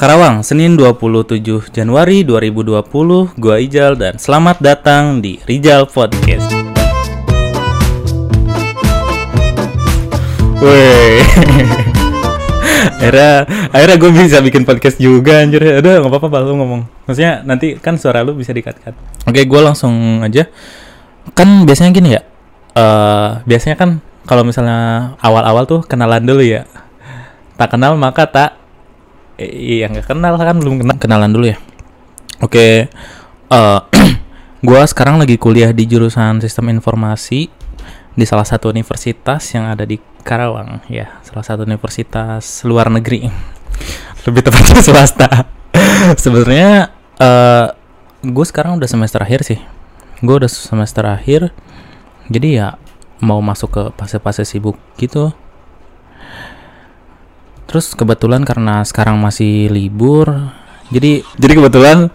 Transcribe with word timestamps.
Karawang, 0.00 0.40
Senin 0.40 0.80
27 0.80 1.44
Januari 1.76 2.24
2020, 2.24 3.36
gua 3.36 3.60
Ijal 3.60 4.00
dan 4.00 4.16
selamat 4.16 4.56
datang 4.64 5.20
di 5.20 5.36
Rijal 5.44 5.84
Podcast. 5.84 6.48
Woi. 10.64 11.20
akhirnya 12.96 13.44
akhirnya 13.68 13.96
gue 14.00 14.10
bisa 14.24 14.40
bikin 14.40 14.64
podcast 14.64 14.96
juga 14.96 15.44
anjir. 15.44 15.60
Udah 15.60 16.00
nggak 16.00 16.08
apa-apa 16.16 16.48
lu 16.48 16.56
ngomong. 16.56 16.88
Maksudnya 17.04 17.44
nanti 17.44 17.76
kan 17.76 18.00
suara 18.00 18.24
lu 18.24 18.32
bisa 18.32 18.56
dikat-kat. 18.56 18.96
Oke 19.28 19.44
gue 19.44 19.60
langsung 19.60 20.24
aja. 20.24 20.48
Kan 21.36 21.68
biasanya 21.68 21.92
gini 21.92 22.16
ya 22.16 22.24
eh 22.72 23.44
biasanya 23.44 23.76
kan 23.76 24.00
kalau 24.24 24.48
misalnya 24.48 25.12
awal-awal 25.20 25.68
tuh 25.68 25.84
kenalan 25.84 26.24
dulu 26.24 26.40
ya. 26.40 26.64
Tak 27.60 27.76
kenal 27.76 28.00
maka 28.00 28.24
tak 28.24 28.59
iya 29.48 29.86
nggak 29.88 30.06
kenal 30.10 30.34
kan 30.36 30.56
belum 30.60 30.74
kenal. 30.84 30.96
Kenalan 31.00 31.30
dulu 31.32 31.46
ya. 31.48 31.58
Oke 32.44 32.88
eh 33.50 33.80
gue 34.68 34.82
sekarang 34.86 35.16
lagi 35.16 35.40
kuliah 35.40 35.72
di 35.72 35.88
jurusan 35.88 36.38
sistem 36.44 36.68
informasi 36.70 37.48
di 38.12 38.24
salah 38.28 38.44
satu 38.44 38.68
universitas 38.68 39.40
yang 39.56 39.72
ada 39.72 39.88
di 39.88 39.96
Karawang. 40.20 40.84
Ya 40.92 41.20
salah 41.24 41.42
satu 41.42 41.64
universitas 41.64 42.62
luar 42.68 42.92
negeri. 42.92 43.26
Lebih 44.28 44.42
tepatnya 44.44 44.84
swasta. 44.86 45.48
Sebenarnya 46.20 46.92
eh 47.16 47.66
gue 48.20 48.44
sekarang 48.44 48.76
udah 48.76 48.88
semester 48.88 49.24
akhir 49.24 49.42
sih. 49.48 49.60
Gue 50.20 50.44
udah 50.44 50.50
semester 50.52 51.08
akhir. 51.08 51.56
Jadi 52.28 52.60
ya 52.60 52.76
mau 53.20 53.40
masuk 53.44 53.68
ke 53.72 53.82
fase-fase 54.00 54.48
sibuk 54.48 54.80
gitu 54.96 55.32
terus 57.70 57.94
kebetulan 57.94 58.42
karena 58.42 58.82
sekarang 58.82 59.22
masih 59.22 59.70
libur 59.70 60.50
jadi 60.90 61.22
jadi 61.38 61.52
kebetulan 61.54 62.10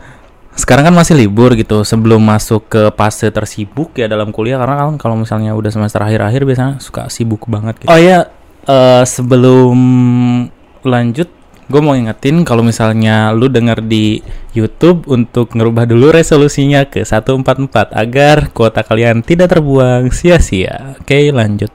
sekarang 0.55 0.87
kan 0.91 0.95
masih 0.95 1.19
libur 1.19 1.51
gitu 1.55 1.84
sebelum 1.84 2.23
masuk 2.23 2.71
ke 2.71 2.91
fase 2.95 3.27
tersibuk 3.27 3.91
ya 3.95 4.07
dalam 4.07 4.31
kuliah 4.31 4.55
karena 4.59 4.87
kan 4.87 4.95
kalau 4.95 5.15
misalnya 5.20 5.51
udah 5.51 5.67
semester 5.67 5.99
akhir-akhir 5.99 6.47
biasanya 6.47 6.75
suka 6.79 7.12
sibuk 7.12 7.43
banget 7.51 7.75
gitu. 7.84 7.91
Oh 7.91 7.99
ya 7.99 8.31
eh, 8.63 9.03
sebelum 9.03 9.77
lanjut 10.87 11.27
gue 11.65 11.81
mau 11.81 11.97
ingetin 11.97 12.45
kalau 12.47 12.63
misalnya 12.63 13.35
lu 13.35 13.51
denger 13.51 13.84
di 13.84 14.21
YouTube 14.55 15.09
untuk 15.12 15.51
ngerubah 15.57 15.90
dulu 15.90 16.13
resolusinya 16.13 16.87
ke 16.87 17.03
144 17.03 17.91
agar 17.91 18.53
kuota 18.55 18.85
kalian 18.85 19.25
tidak 19.25 19.51
terbuang 19.51 20.07
sia-sia. 20.13 20.95
Oke, 21.01 21.34
lanjut. 21.35 21.73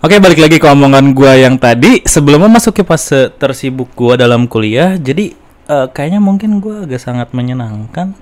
Oke, 0.00 0.16
balik 0.16 0.40
lagi 0.40 0.56
ke 0.56 0.64
omongan 0.64 1.12
gua 1.12 1.36
yang 1.36 1.60
tadi 1.60 2.00
sebelum 2.08 2.48
memasuki 2.48 2.80
fase 2.80 3.28
tersibuk 3.36 3.92
gua 3.92 4.16
dalam 4.16 4.48
kuliah. 4.48 4.96
Jadi 4.96 5.36
eh, 5.68 5.86
kayaknya 5.92 6.24
mungkin 6.24 6.56
gua 6.56 6.88
agak 6.88 7.04
sangat 7.04 7.36
menyenangkan 7.36 8.16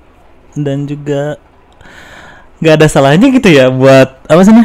dan 0.59 0.91
juga 0.91 1.39
nggak 2.59 2.83
ada 2.83 2.87
salahnya 2.91 3.31
gitu 3.31 3.55
ya 3.55 3.71
buat 3.71 4.11
apa 4.27 4.43
sih 4.43 4.59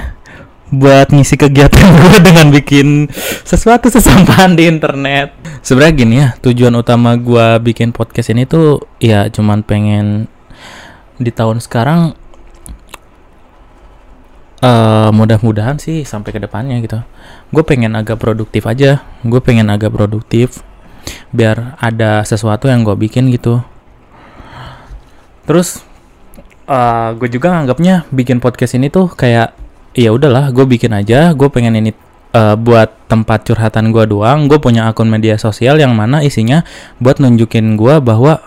buat 0.74 1.14
ngisi 1.14 1.38
kegiatan 1.38 1.86
gue 2.02 2.18
dengan 2.26 2.50
bikin 2.50 3.06
sesuatu 3.46 3.94
sesampaian 3.94 4.58
di 4.58 4.66
internet. 4.66 5.38
Sebenarnya 5.62 5.94
gini 5.94 6.16
ya, 6.18 6.34
tujuan 6.42 6.74
utama 6.74 7.14
gua 7.14 7.62
bikin 7.62 7.94
podcast 7.94 8.34
ini 8.34 8.50
tuh 8.50 8.90
ya 8.98 9.30
cuman 9.30 9.62
pengen 9.62 10.26
di 11.22 11.30
tahun 11.30 11.62
sekarang 11.62 12.18
eh 14.64 15.10
mudah-mudahan 15.12 15.76
sih 15.76 16.08
sampai 16.08 16.32
ke 16.32 16.40
depannya 16.40 16.80
gitu. 16.80 17.04
Gue 17.52 17.64
pengen 17.68 18.00
agak 18.00 18.24
produktif 18.24 18.64
aja. 18.64 19.04
Gue 19.28 19.44
pengen 19.44 19.68
agak 19.68 19.92
produktif 19.92 20.64
biar 21.36 21.76
ada 21.84 22.24
sesuatu 22.24 22.72
yang 22.72 22.88
gue 22.88 22.96
bikin 22.96 23.28
gitu. 23.36 23.60
Terus 25.44 25.84
gue 27.20 27.30
juga 27.30 27.52
nganggapnya 27.52 28.08
bikin 28.10 28.40
podcast 28.40 28.80
ini 28.80 28.88
tuh 28.88 29.12
kayak 29.12 29.52
ya 29.94 30.10
udahlah 30.10 30.50
gue 30.50 30.66
bikin 30.66 30.96
aja 30.96 31.36
gue 31.36 31.50
pengen 31.52 31.78
ini 31.78 31.92
eh, 32.34 32.56
buat 32.58 32.90
tempat 33.12 33.46
curhatan 33.46 33.94
gue 33.94 34.10
doang 34.10 34.50
gue 34.50 34.58
punya 34.58 34.90
akun 34.90 35.12
media 35.12 35.38
sosial 35.38 35.78
yang 35.78 35.94
mana 35.94 36.26
isinya 36.26 36.66
buat 36.98 37.22
nunjukin 37.22 37.78
gue 37.78 38.02
bahwa 38.02 38.42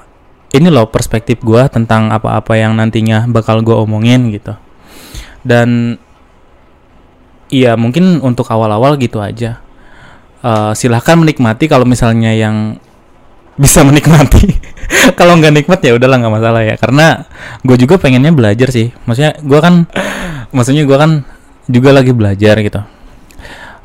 ini 0.50 0.72
loh 0.72 0.88
perspektif 0.90 1.44
gue 1.44 1.60
tentang 1.70 2.10
apa-apa 2.10 2.56
yang 2.58 2.74
nantinya 2.74 3.28
bakal 3.30 3.62
gue 3.62 3.76
omongin 3.76 4.32
gitu 4.34 4.56
dan 5.46 6.00
iya 7.52 7.78
mungkin 7.78 8.22
untuk 8.22 8.48
awal-awal 8.50 8.98
gitu 8.98 9.22
aja. 9.22 9.60
Eh, 10.46 10.72
silahkan 10.78 11.18
menikmati 11.18 11.66
kalau 11.66 11.82
misalnya 11.88 12.30
yang 12.30 12.78
bisa 13.56 13.80
menikmati. 13.82 14.52
Kalau 15.18 15.34
nggak 15.40 15.50
nikmat 15.50 15.80
ya 15.80 15.96
udahlah 15.96 16.20
nggak 16.20 16.34
masalah 16.38 16.62
ya. 16.62 16.76
Karena 16.76 17.24
gue 17.64 17.76
juga 17.80 17.96
pengennya 17.96 18.30
belajar 18.30 18.68
sih. 18.68 18.92
Maksudnya 19.08 19.40
gue 19.40 19.58
kan 19.58 19.88
maksudnya 20.52 20.84
gue 20.84 20.94
kan 20.94 21.24
juga 21.66 21.90
lagi 21.96 22.12
belajar 22.12 22.60
gitu. 22.60 22.80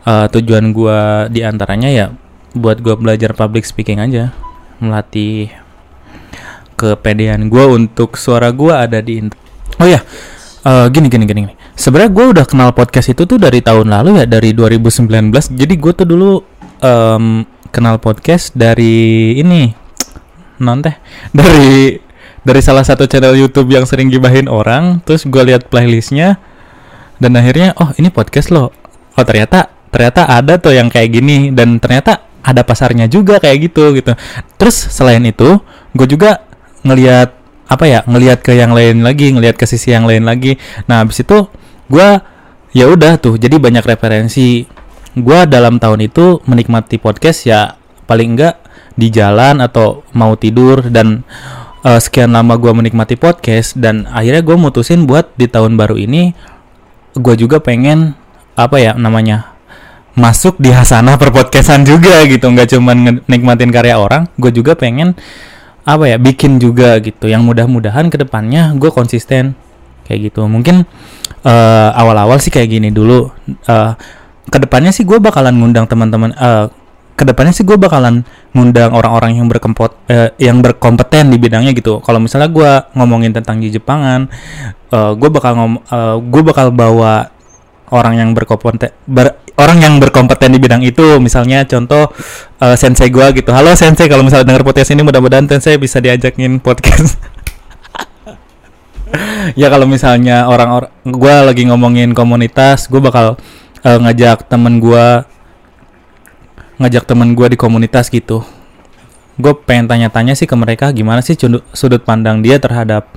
Eh, 0.06 0.28
tujuan 0.38 0.76
gue 0.76 1.00
di 1.32 1.42
antaranya 1.42 1.90
ya 1.90 2.06
buat 2.52 2.84
gue 2.84 2.94
belajar 3.00 3.32
public 3.32 3.64
speaking 3.64 4.04
aja. 4.04 4.36
Melatih 4.84 5.50
kepedean 6.76 7.48
gue 7.48 7.66
untuk 7.66 8.20
suara 8.20 8.52
gue 8.52 8.74
ada 8.76 9.00
di 9.00 9.24
oh 9.80 9.88
ya 9.88 10.04
eh, 10.68 10.88
gini 10.92 11.08
gini 11.08 11.24
gini 11.24 11.40
gini. 11.48 11.56
Sebenarnya 11.76 12.12
gue 12.12 12.26
udah 12.38 12.46
kenal 12.48 12.70
podcast 12.76 13.14
itu 13.14 13.24
tuh 13.28 13.40
dari 13.40 13.64
tahun 13.64 13.92
lalu 13.92 14.24
ya 14.24 14.26
dari 14.28 14.52
2019 14.56 15.08
jadi 15.56 15.74
gue 15.76 15.94
tuh 15.96 16.08
dulu 16.08 16.44
em, 16.84 17.46
kenal 17.72 17.98
podcast 17.98 18.54
dari 18.54 19.36
ini 19.40 19.72
non 20.62 20.84
teh 20.84 20.94
dari 21.38 21.98
dari 22.42 22.62
salah 22.62 22.82
satu 22.82 23.06
channel 23.06 23.38
YouTube 23.38 23.70
yang 23.70 23.86
sering 23.86 24.10
gibahin 24.10 24.50
orang 24.50 25.00
terus 25.06 25.26
gue 25.30 25.42
lihat 25.46 25.70
playlistnya 25.70 26.42
dan 27.22 27.38
akhirnya 27.38 27.78
oh 27.78 27.94
ini 28.02 28.10
podcast 28.10 28.50
loh. 28.50 28.74
Oh 29.14 29.24
ternyata 29.24 29.70
ternyata 29.94 30.26
ada 30.26 30.58
tuh 30.58 30.74
yang 30.74 30.90
kayak 30.90 31.14
gini 31.14 31.54
dan 31.54 31.78
ternyata 31.78 32.26
ada 32.42 32.66
pasarnya 32.66 33.06
juga 33.06 33.38
kayak 33.38 33.70
gitu 33.70 33.94
gitu. 33.94 34.18
Terus 34.58 34.90
selain 34.90 35.22
itu 35.22 35.62
gue 35.94 36.08
juga 36.10 36.42
ngelihat 36.82 37.38
apa 37.70 37.86
ya 37.88 38.00
ngelihat 38.10 38.42
ke 38.42 38.58
yang 38.58 38.74
lain 38.74 39.06
lagi 39.06 39.32
ngelihat 39.32 39.54
ke 39.54 39.70
sisi 39.70 39.94
yang 39.94 40.10
lain 40.10 40.26
lagi. 40.26 40.58
Nah 40.90 41.06
habis 41.06 41.22
itu 41.22 41.46
gue 41.92 42.10
ya 42.72 42.88
udah 42.88 43.20
tuh 43.20 43.36
jadi 43.36 43.60
banyak 43.60 43.84
referensi. 43.84 44.64
Gue 45.12 45.44
dalam 45.44 45.76
tahun 45.76 46.08
itu 46.08 46.40
menikmati 46.48 46.96
podcast 46.96 47.44
ya 47.44 47.76
paling 48.08 48.40
enggak 48.40 48.56
di 48.96 49.12
jalan 49.12 49.60
atau 49.60 50.08
mau 50.16 50.40
tidur 50.40 50.88
dan 50.88 51.28
eh, 51.84 52.00
sekian 52.00 52.32
lama 52.32 52.56
gue 52.56 52.72
menikmati 52.72 53.20
podcast 53.20 53.76
dan 53.76 54.08
akhirnya 54.08 54.40
gue 54.40 54.56
mutusin 54.56 55.04
buat 55.04 55.36
di 55.36 55.52
tahun 55.52 55.76
baru 55.76 56.00
ini 56.00 56.32
gue 57.20 57.36
juga 57.36 57.60
pengen 57.60 58.16
apa 58.56 58.80
ya 58.80 58.96
namanya 58.96 59.52
masuk 60.16 60.60
di 60.60 60.72
hasanah 60.72 61.16
perpodcastan 61.20 61.84
juga 61.84 62.24
gitu. 62.28 62.48
Nggak 62.48 62.78
cuman 62.78 63.24
nikmatin 63.28 63.72
karya 63.72 64.00
orang 64.00 64.28
gue 64.40 64.52
juga 64.52 64.76
pengen 64.76 65.16
apa 65.84 66.08
ya 66.08 66.18
bikin 66.20 66.60
juga 66.60 67.00
gitu. 67.04 67.28
Yang 67.28 67.44
mudah-mudahan 67.48 68.08
ke 68.08 68.20
depannya 68.20 68.76
gue 68.76 68.92
konsisten. 68.92 69.56
Kayak 70.08 70.32
gitu. 70.32 70.48
Mungkin 70.48 70.84
eh, 71.46 71.90
awal-awal 71.94 72.38
sih 72.42 72.54
kayak 72.54 72.70
gini 72.70 72.90
dulu. 72.94 73.30
Eh 73.68 73.92
ke 74.52 74.58
depannya 74.60 74.92
sih 74.92 75.08
gue 75.08 75.16
bakalan 75.22 75.56
ngundang 75.56 75.88
teman-teman 75.88 76.36
eh 76.36 76.68
ke 77.16 77.24
depannya 77.24 77.54
sih 77.54 77.62
gue 77.64 77.78
bakalan 77.78 78.26
ngundang 78.52 78.92
orang-orang 78.92 79.38
yang 79.38 79.48
berkempot 79.48 79.94
eh, 80.10 80.34
yang 80.42 80.60
berkompeten 80.60 81.30
di 81.30 81.38
bidangnya 81.38 81.72
gitu. 81.78 82.02
Kalau 82.02 82.20
misalnya 82.20 82.50
gue 82.50 82.72
ngomongin 82.98 83.32
tentang 83.32 83.62
di 83.62 83.70
Jepangan 83.70 84.28
eh 84.92 85.12
gue 85.16 85.30
bakal 85.30 85.56
ngom 85.56 85.74
gue 86.28 86.42
bakal 86.44 86.74
bawa 86.74 87.32
orang 87.92 88.24
yang 88.24 88.30
berkompeten 88.32 88.90
ber- 89.04 89.36
orang 89.60 89.78
yang 89.84 89.94
berkompeten 90.02 90.56
di 90.56 90.60
bidang 90.60 90.82
itu. 90.82 91.22
Misalnya 91.22 91.64
contoh 91.70 92.10
eh, 92.60 92.76
sensei 92.76 93.14
gue 93.14 93.26
gitu. 93.38 93.54
Halo 93.54 93.78
sensei 93.78 94.10
kalau 94.10 94.26
misalnya 94.26 94.52
denger 94.52 94.66
podcast 94.66 94.90
ini 94.92 95.06
mudah-mudahan 95.06 95.46
sensei 95.46 95.78
bisa 95.78 96.02
diajakin 96.02 96.58
podcast 96.58 97.20
ya 99.60 99.68
kalau 99.68 99.86
misalnya 99.90 100.48
orang-orang 100.48 100.92
gue 101.06 101.36
lagi 101.44 101.64
ngomongin 101.68 102.14
komunitas 102.16 102.88
gue 102.88 103.02
bakal 103.02 103.36
eh, 103.84 104.00
ngajak 104.00 104.48
temen 104.48 104.80
gue 104.80 105.06
ngajak 106.82 107.06
temen 107.06 107.38
gue 107.38 107.48
di 107.54 107.58
komunitas 107.62 108.10
gitu. 108.10 108.42
Gue 109.38 109.54
pengen 109.54 109.86
tanya-tanya 109.86 110.34
sih 110.34 110.50
ke 110.50 110.56
mereka 110.58 110.90
gimana 110.90 111.22
sih 111.22 111.38
sudut 111.74 112.02
pandang 112.02 112.42
dia 112.42 112.58
terhadap 112.58 113.10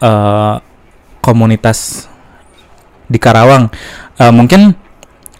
eh, 0.00 0.54
komunitas 1.24 2.08
di 3.08 3.16
Karawang? 3.16 3.72
Eh, 4.20 4.32
mungkin 4.32 4.76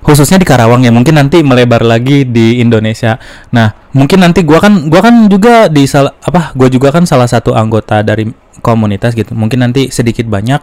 khususnya 0.03 0.43
di 0.43 0.47
Karawang 0.47 0.83
ya 0.83 0.91
mungkin 0.91 1.15
nanti 1.15 1.41
melebar 1.41 1.87
lagi 1.87 2.27
di 2.27 2.59
Indonesia. 2.59 3.17
Nah 3.55 3.71
mungkin 3.95 4.19
nanti 4.21 4.43
gua 4.43 4.59
kan 4.59 4.91
gua 4.91 5.01
kan 5.01 5.31
juga 5.31 5.71
di 5.71 5.87
sal 5.87 6.11
apa 6.11 6.51
gua 6.59 6.67
juga 6.67 6.91
kan 6.91 7.07
salah 7.07 7.31
satu 7.31 7.55
anggota 7.55 8.03
dari 8.03 8.27
komunitas 8.63 9.13
gitu 9.19 9.35
mungkin 9.35 9.67
nanti 9.67 9.91
sedikit 9.91 10.25
banyak 10.31 10.63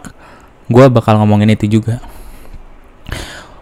gua 0.72 0.88
bakal 0.88 1.20
ngomongin 1.20 1.52
itu 1.52 1.68
juga 1.68 2.00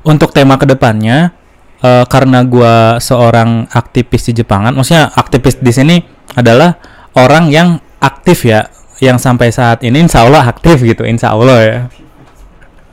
untuk 0.07 0.33
tema 0.33 0.57
ke 0.57 0.65
depannya 0.65 1.37
uh, 1.83 2.05
karena 2.07 2.43
gue 2.47 2.75
seorang 3.03 3.67
aktivis 3.71 4.31
di 4.31 4.43
Jepangan, 4.43 4.75
maksudnya 4.75 5.11
aktivis 5.15 5.59
di 5.59 5.73
sini 5.73 5.97
adalah 6.35 6.79
orang 7.19 7.51
yang 7.51 7.79
aktif 7.99 8.47
ya, 8.47 8.71
yang 9.03 9.19
sampai 9.19 9.51
saat 9.51 9.83
ini 9.83 10.07
insya 10.07 10.27
Allah 10.27 10.47
aktif 10.47 10.83
gitu, 10.83 11.03
insya 11.07 11.35
Allah 11.35 11.59
ya. 11.61 11.79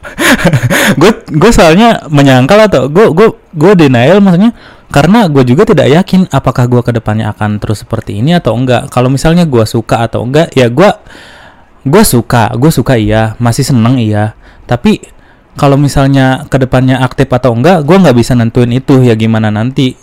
gue 1.01 1.11
gue 1.33 1.51
soalnya 1.51 2.05
menyangkal 2.13 2.69
atau 2.69 2.85
gue 2.85 3.09
gue 3.09 3.27
gue 3.57 3.73
denial 3.73 4.21
maksudnya 4.21 4.53
karena 4.95 5.27
gue 5.27 5.43
juga 5.43 5.67
tidak 5.67 5.91
yakin 5.91 6.31
apakah 6.31 6.71
gue 6.71 6.79
ke 6.79 6.95
depannya 6.95 7.27
akan 7.35 7.59
terus 7.59 7.83
seperti 7.83 8.23
ini 8.23 8.31
atau 8.31 8.55
enggak. 8.55 8.87
Kalau 8.87 9.11
misalnya 9.11 9.43
gue 9.43 9.67
suka 9.67 10.07
atau 10.07 10.23
enggak, 10.23 10.55
ya 10.55 10.71
gue 10.71 10.87
gue 11.83 12.03
suka, 12.07 12.55
gue 12.55 12.71
suka 12.71 12.95
iya, 12.95 13.35
masih 13.35 13.67
seneng 13.67 13.99
iya. 13.99 14.39
Tapi 14.63 15.03
kalau 15.59 15.75
misalnya 15.75 16.47
ke 16.47 16.55
depannya 16.55 17.03
aktif 17.03 17.27
atau 17.27 17.51
enggak, 17.51 17.83
gue 17.83 17.91
nggak 17.91 18.15
bisa 18.15 18.39
nentuin 18.39 18.71
itu 18.71 19.03
ya 19.03 19.19
gimana 19.19 19.51
nanti. 19.51 19.99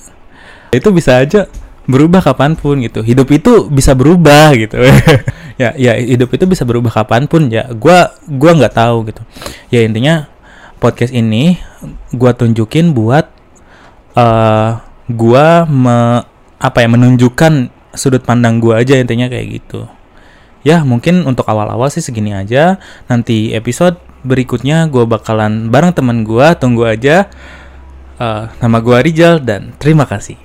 Itu 0.77 0.93
bisa 0.93 1.25
aja 1.25 1.49
berubah 1.89 2.21
kapan 2.21 2.53
pun 2.53 2.85
gitu. 2.85 3.00
Hidup 3.00 3.33
itu 3.33 3.73
bisa 3.73 3.97
berubah 3.97 4.53
gitu. 4.61 4.77
ya, 5.62 5.73
ya 5.73 5.97
hidup 5.97 6.37
itu 6.37 6.44
bisa 6.44 6.69
berubah 6.69 6.93
kapan 6.93 7.25
pun 7.33 7.49
ya. 7.49 7.65
Gue 7.73 8.12
gua 8.29 8.53
nggak 8.61 8.77
tahu 8.77 9.09
gitu. 9.09 9.25
Ya 9.73 9.89
intinya 9.89 10.29
podcast 10.85 11.17
ini 11.17 11.56
gue 12.12 12.33
tunjukin 12.37 12.93
buat 12.93 13.31
uh, 14.17 14.81
gue 15.09 15.47
me, 15.69 16.25
apa 16.62 16.79
ya 16.81 16.88
menunjukkan 16.88 17.69
sudut 17.93 18.25
pandang 18.25 18.62
gue 18.62 18.73
aja 18.73 18.97
intinya 18.97 19.29
kayak 19.29 19.61
gitu. 19.61 19.88
Ya 20.62 20.87
mungkin 20.87 21.26
untuk 21.26 21.44
awal-awal 21.50 21.91
sih 21.91 22.00
segini 22.05 22.32
aja. 22.32 22.79
Nanti 23.11 23.50
episode 23.53 23.99
berikutnya 24.23 24.87
gue 24.87 25.03
bakalan 25.03 25.69
bareng 25.69 25.93
teman 25.93 26.23
gue 26.23 26.47
tunggu 26.55 26.87
aja 26.87 27.26
uh, 28.23 28.47
nama 28.62 28.79
gue 28.79 28.99
Rijal 29.03 29.43
dan 29.43 29.75
terima 29.82 30.06
kasih 30.06 30.38